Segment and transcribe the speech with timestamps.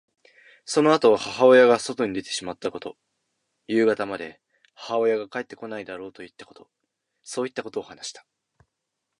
[0.65, 2.97] そのあと母親が外に出てしまったこと、
[3.67, 4.41] 夕方まで
[4.73, 6.71] 母親が帰ってこないだろうといったこと、
[7.21, 8.25] そういったことを話した。